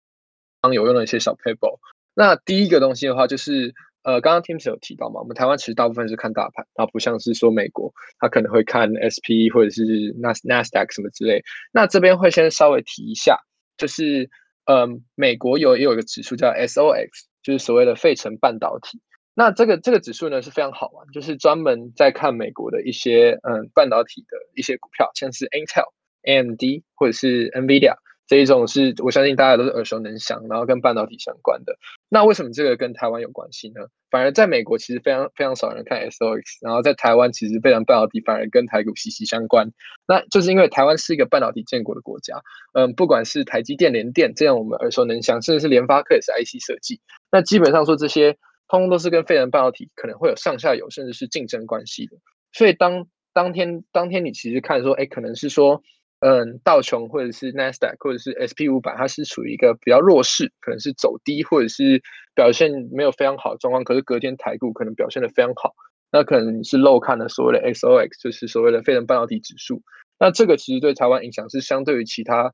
[0.61, 1.79] 常有用的一些小 paper。
[2.13, 3.73] 那第一个东西的话就是。
[4.05, 11.41] 呃，刚刚 Tim 有提到嘛，我们台湾其实大部分是看大盘，它不像是说美国，他可能会看 SP 或者是 Nas Nasdaq 什么之类。
[11.73, 13.39] 那这边会先稍微提一下，
[13.77, 14.29] 就是
[14.67, 17.09] 呃，美国有也有一个指数叫 SOX，
[17.41, 19.01] 就是所谓的费城半导体。
[19.33, 25.83] 那这个这个指数呢是非常好玩，就是专门在看美国的一些嗯半导体的一些股票，像是 Intel、
[26.23, 26.61] AMD
[26.93, 27.95] 或者是 NVIDIA。
[28.27, 31.77] 这一种是我相信大家都是耳熟能详，然后跟半导体相关的。
[32.09, 33.81] 那为什么这个跟台湾有关系呢？
[34.09, 39.69] 反而在美国其实非常非常少人看 SOX，然后在台湾其实非常半导体反而跟台股息息相关。
[40.07, 42.41] 那就是因为台湾是一个半导体建国的国家，
[42.73, 46.99] 嗯，不管是台积电、联电这样我们耳熟能详，甚至是联发科也是 IC 设计。
[47.31, 48.33] 那基本上说这些
[48.67, 52.17] 通通都是跟费城半导体可能会有上下游甚至是竞争关系的。
[52.53, 55.83] 所以当当天当天你其实看说，哎，可能是说。
[56.25, 62.01] 嗯，道琼或者是 Nasdaq 或者是 SP 五百，它是处于一个比较弱势，可能是走低或者是
[62.33, 63.83] 表现没有非常好的状况。
[63.83, 65.75] 可是隔天台股可能表现的非常好，
[66.11, 69.83] 那可能是漏看了所谓的 XOX，就是所谓的非人半导体指数。
[70.17, 72.51] 那这个其实对台湾影响是相对于其他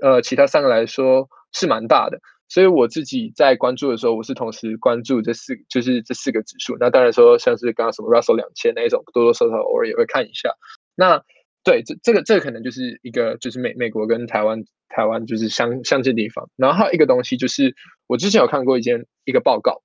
[0.00, 2.20] 呃其他三个来说是蛮大的。
[2.48, 6.76] 所以我自己在关注的时候，我是同时关注这四就是这四个指数。
[6.78, 10.54] 那当然说像是刚刚什么 Russell 两千那一种，多多少少偶尔也会看一下。
[10.94, 11.20] 那
[11.64, 16.48] 对，这这个这个可能就是一个，就是美美国跟台湾台湾就是相相近的地方。
[16.56, 17.74] 然后还有一个东西，就是
[18.06, 19.82] 我之前有看过一件一个报告，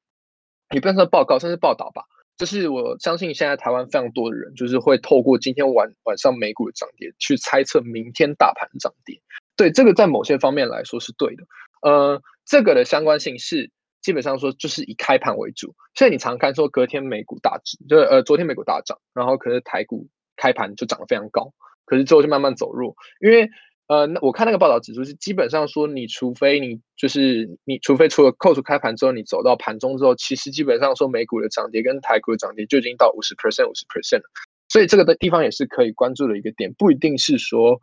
[0.73, 2.03] 也不算是报告，算是报道吧。
[2.37, 9.19] 就是我相信现在台湾非常多的人，就是会透过今天晚晚上美股的涨跌，去猜测明天大盘涨跌。
[9.55, 11.43] 对，这个在某些方面来说是对的。
[11.81, 13.69] 呃，这个的相关性是
[14.01, 15.75] 基本上说就是以开盘为主。
[15.93, 20.07] 所以你常看说隔天美股大涨，就是呃昨天美股大涨，然后可是台股
[20.43, 21.49] 开盘就涨得非常高。
[21.85, 23.49] 可是之后就慢慢走弱，因为
[23.87, 34.23] 呃，我看那个报道指出是基本上说，你除非你就是你除非除了扣除开盘之后，你走到盘中之后，其实基本上说美股的涨跌跟台股的涨跌就已经到五十 percent 五十 percent 了。
[34.67, 37.79] 所以这个的地方也是可以关注的一个点，不一定是说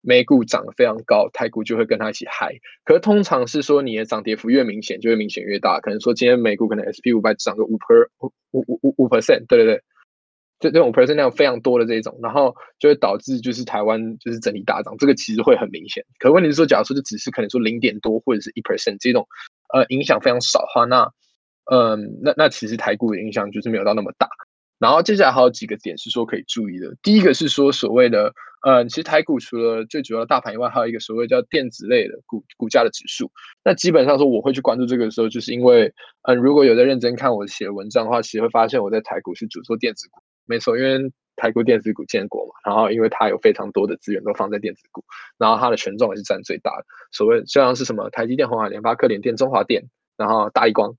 [0.00, 2.52] 美股涨得非常高，台股就会跟它一起嗨。
[2.84, 5.78] 可是通常是说你的涨跌幅越明显，就会明显越大。
[5.80, 8.08] 可能说今天美股可能 SP 五百涨个五 per
[8.52, 9.82] 五五五五 percent，对对对。
[10.62, 16.04] 就这种 percent 量非常多的这种，然后就会导致就是台湾就是整体大涨，这个其实会很明显。
[16.20, 19.26] 可问题是说，假如说就只是可能说零点多或者是一 percent 这种，
[19.74, 21.02] 呃，影响非常少的话，那，
[21.72, 24.28] 嗯，那那其实台股的影响就是没有到那么大。
[24.78, 26.92] 然后接下来还有几个点是说可以注意的。
[27.02, 28.32] 第一个是说所谓的，
[28.66, 33.30] 呃，其实台股除了最主要的大盘以外，还有一个所谓叫电子类的股股价的指数。
[33.64, 40.20] 那基本上说我会去关注这个的时候，就是因为，嗯，如果有在认真看我写的文章的话，其实会发现我在台股是主做电子股。
[40.46, 45.02] 没错，因为台股电子股建国嘛，然后因为它有非常多的资源都放在电子股，
[45.38, 46.84] 然后它的权重也是占最大的。
[47.10, 49.82] 所谓就像是什么台积电、鸿海、联发科、联电、中华电，
[50.16, 50.94] 然后大一光、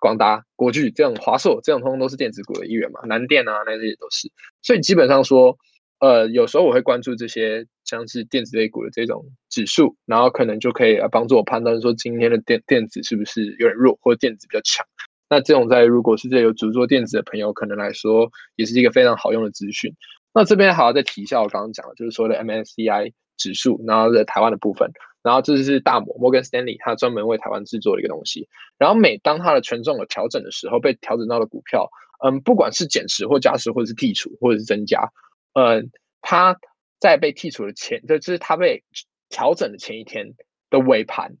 [0.00, 3.00] 广达、国巨这种华硕这种，通通都是电子股的一员嘛。
[3.06, 4.30] 南电啊，那些也都是。
[4.62, 5.56] 所以基本上说，
[5.98, 14.86] 呃，有时候我会关注这些像是电子类股的这种指数，然后可能就可以来帮助我判断说今天的电电子是不是有点弱，或者电子比较强。
[15.32, 19.90] 那这种在如果是这有主做电子的朋友，可能来说也是一个非常好用的资讯。
[20.34, 24.90] 那这边还要再提一下，我刚刚讲的，就是说的 MSCI 指数，然后在台湾的部分。
[25.22, 28.46] 然后这是大摩 Morgan Stanley 它专门为台湾制作的一个东西。
[28.76, 31.88] 然后每当它的权重有调整的时候，被调整到的股票，
[32.26, 35.00] 嗯，不管是减持或加持，或者是剔除，或者是增加，
[35.54, 36.54] 嗯，它
[37.00, 38.84] 在被剔除的前，就是它被
[39.30, 40.34] 调整的前一天
[40.68, 41.32] 的尾盘，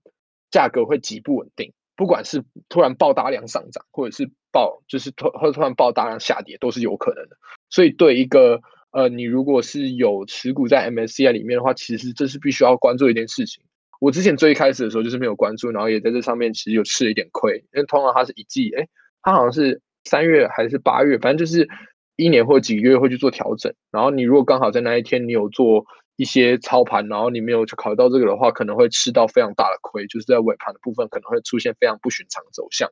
[0.50, 1.74] 价格会极不稳定。
[1.96, 7.36] 不管是突然爆大量上涨，或者是爆就是突或突然爆大量下跌，都是有可能的。
[7.70, 13.62] 所以对一个呃，你如果是有持股在 MSCI 里面的话，其实这是必须要关注一件事情。
[14.00, 18.88] 我之前最一开始的时候就是没有关注，然后也在这上面其实有吃了一点亏，因为通常它是一季，哎，
[19.22, 21.68] 它好像是三月还是八月，反正就是
[22.16, 23.72] 一年或几个月会去做调整。
[23.90, 25.86] 然后你如果刚好在那一天你有做。
[26.16, 32.88] 一些操盘，然后你没有去考虑到这个的话，可能会吃到非常大的亏，就是在尾盘的部分可能会出现非常不寻常的走向，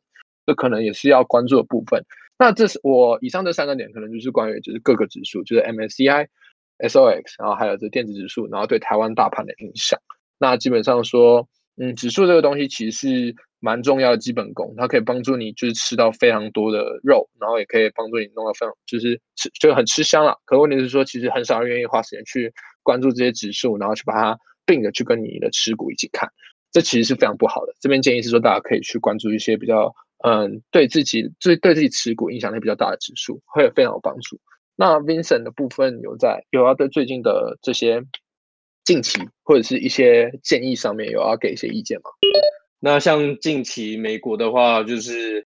[0.46, 2.02] 这可能也是要关注的部分。
[2.38, 6.26] 那这是我以上这三个点，可能就是关于就是各个指数，就是 MSCI、
[6.78, 10.00] SOX，然后还有这电子指数，然后对台湾大盘的影响。
[10.38, 11.46] 那基本上说，
[11.76, 20.34] 嗯，指数这个东西其实是蛮重要的基本功，它可以帮助你就是吃到非常多的肉，然后也可以帮助你弄到非常就是吃就很吃香了。
[20.46, 22.50] 可问题是说，其实很少人愿意花时间去。
[22.82, 26.28] 关注这些指数，然后去把它并着去跟你的持股一起看，
[26.72, 27.74] 这其实是非常不好的。
[27.80, 34.38] 这边建议是说，大家可以去关注一些比较，嗯，对自己最对自己持股影响力比较大的指数，会有非常有帮助。
[34.76, 38.02] 那 Vincent 的部分有在有要对最近的这些
[38.84, 42.10] 近期或者是一些建议上面有要给一些意见吗？
[42.78, 45.46] 那像近期美国的话，就是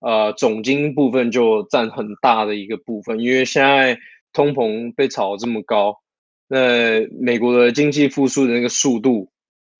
[0.00, 3.98] 呃总金部分就占很大的一个部分，因为现在
[4.34, 5.98] 通膨被炒这么高。
[6.46, 9.30] 那美国的经济复苏的那个速度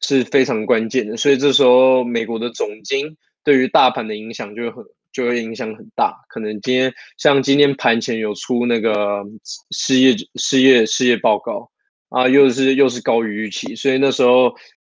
[0.00, 6.14] 是非常关键的，所以这时候美国的总金对于大盘的影响就很就会影响很大。
[6.28, 9.22] 可能今天像今天盘前有出那个
[9.72, 11.70] 失业失业失业报告
[12.08, 14.54] 啊，又是又是高于预期，所以那时候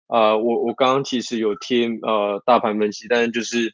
[0.08, 3.74] 呃，我我刚刚其实有贴呃大盘分析，但是就是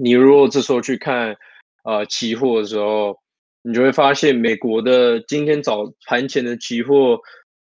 [0.00, 1.36] 你如果这时候去看
[1.82, 3.19] 呃期货的时候。
[3.62, 7.20] 你就会发现，美国的今天早盘前的期货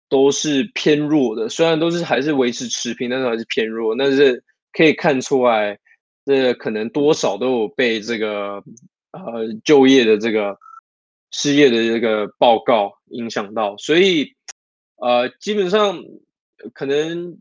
[0.08, 3.94] 都是偏弱的，虽然都是还是维持持平，但是还是偏弱。
[3.96, 4.42] 但是
[4.72, 5.78] 可以看出来，
[6.24, 8.62] 这可能多少都有被这个
[9.12, 10.58] 呃就业的这个
[11.30, 14.34] 失业的这个报告影响到，所以
[14.96, 16.02] 呃基本上
[16.72, 17.38] 可能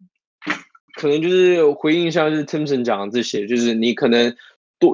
[0.94, 4.36] 可能就是回应一下，就是 Timson 讲的这些，就是你可能。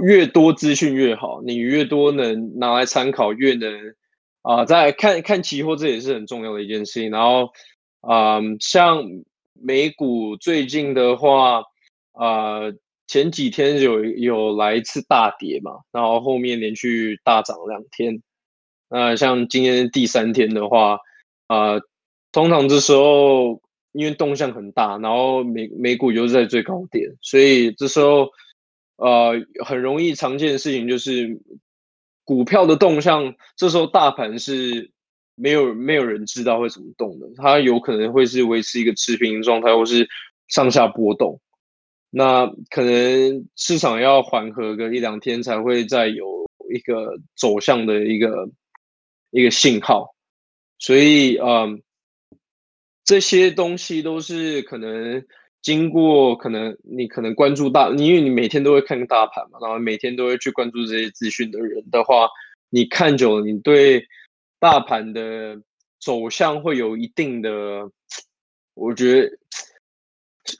[0.04, 3.72] 越多资讯越好，你越多能拿来参考，越能
[4.42, 7.10] 啊，再看看期货，这也是很重要的一件事情。
[7.10, 7.50] 然后，
[8.08, 9.04] 嗯，像
[9.54, 11.64] 美股最近的话，
[12.14, 12.74] 呃，
[13.08, 18.22] 前几天有有来一次大跌嘛，然后后面连续大涨两天。
[18.90, 21.00] 那像今天第三天的话，
[21.48, 21.80] 啊，
[22.32, 23.62] 通常这时候
[23.92, 28.30] 因为动向很大，然后美美股又是在最高点，所以这时候。
[29.00, 29.32] 呃，
[29.66, 31.39] 很容易常见的事情就是
[32.26, 34.91] 股票的动向，这时候大盘是
[35.36, 40.06] 没有没有人知道会怎么动的，它有可能会是维持一个持平状态，或是
[40.50, 41.39] 上下波动。
[42.10, 48.50] 那可能市场要缓和个一两天，才会再有一个走向的一个
[49.32, 50.14] 一个信号。
[50.78, 51.82] 所以，嗯，
[53.06, 55.26] 这些东西都是可能。
[55.62, 62.30] 经过可能你可能关注大，因为你每天都会看大盘嘛，然后每天都会去关注这些资讯的人的话，
[62.70, 64.07] 你看久了，你对
[64.57, 65.62] 大盘的
[65.99, 67.91] 走向会有一定的，
[68.74, 69.38] 我觉得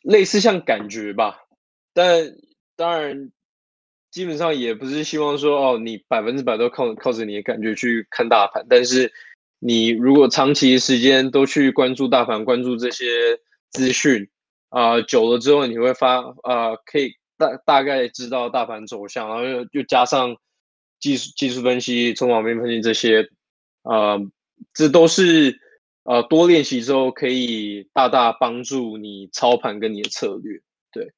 [0.04, 1.46] 类似像感觉吧。
[1.94, 2.36] 但
[2.76, 3.32] 当然，
[4.12, 8.66] 基本上也不是希望说哦，你百分之百都靠靠着你的感觉去看大盘。
[8.70, 9.12] 但是
[9.60, 13.06] 你如果长期时间都去关注大盘，关注这些
[13.70, 14.30] 资讯。
[14.70, 20.36] 啊，久了之后你会发啊，可以大大概知道大盘走向，然后又又加上
[21.00, 23.28] 技术技术分析、从网面分析这些，
[23.84, 24.20] 呃，
[24.74, 25.60] 这都是
[26.04, 30.62] 呃多练习之后可以大大帮助你操盘跟你的策略。
[30.92, 31.14] 对，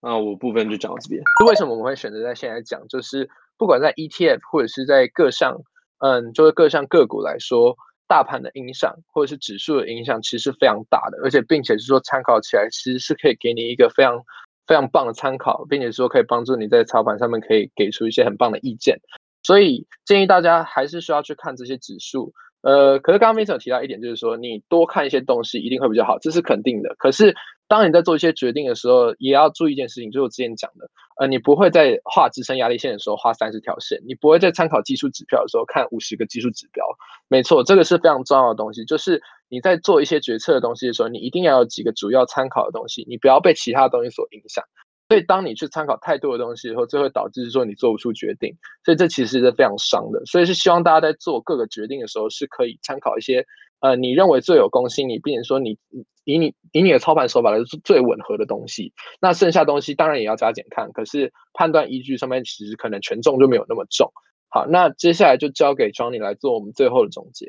[0.00, 1.22] 那我部分就讲到这边。
[1.46, 2.86] 为什么我们会选择在现在讲？
[2.88, 5.60] 就是不管在 ETF 或者是在各项，
[5.98, 7.76] 嗯，就是各项个股来说。
[8.06, 14.22] 大盘的影响，或者是指数的影响，其实是非常大的，而且并且是说参考起来，其实是可以给你一个非常
[14.66, 18.98] 非常棒的参考，并且说可以帮助你在操盘上面可以给出一些很棒的意见。
[19.42, 22.32] 所以建议大家还是需要去看这些指数。
[22.62, 26.94] 呃，可是刚刚 Vinco 提到一点，就是说你多看一些东西一定会比较好，这是肯定的。
[26.98, 27.34] 可是
[27.68, 36.84] 当你在做一些决定的时候，也要注意一件事情，就是我之前讲的，呃，你不会在画支撑压力线的时候画三十条线，你不会在参考技术指标的时候看五十个技术指标。
[37.28, 44.64] 没错，这个是非常重要的东西，就是你在做一些决策的东西的时候，你一定要有几个主要参考的东西，你不要被其他东西所影响。
[45.06, 48.56] 所以，当你去参考太多的东西以后，这会导致说你做不出决定。
[48.84, 50.24] 所以，这其实是非常伤的。
[50.24, 53.44] 所以，是希望大家在做各个决定的时候，是可以参考一些
[53.80, 55.78] 呃你认为最有公信力，并且说你
[56.24, 58.92] 以你以你的操盘手法来是最吻合的东西。
[59.20, 64.12] 那剩下东西当然也要加减看，可是判断依据上面其实可能权重就没有那么重。
[64.48, 67.44] 好，那接下来就交给 Johnny 来做我们最后的总结。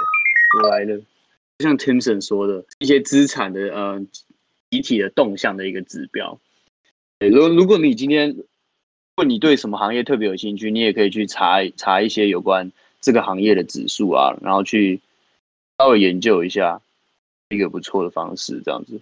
[0.61, 0.99] 我来了，
[1.59, 4.05] 像 Timson 说的，一些资产的呃
[4.71, 6.39] 集体的动向的一个指标。
[7.19, 8.43] 对如如果你今天，如
[9.15, 12.71] 果你对什么行业特别有兴趣，你也可以去查查一些有关
[13.01, 14.99] 这个行业的指数啊，然后去
[15.77, 16.81] 稍微研究一下，
[17.49, 18.99] 一个不错的方式，这样子。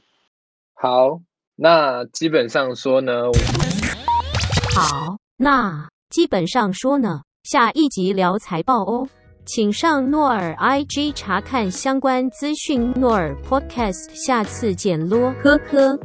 [0.73, 1.21] 好，
[1.55, 3.31] 那基本上说呢，
[4.75, 9.07] 好，那基本上说呢，下一集聊财报哦，
[9.45, 12.91] 请上诺尔 IG 查看相关资讯。
[12.99, 15.97] 诺尔 Podcast，下次见咯，呵呵。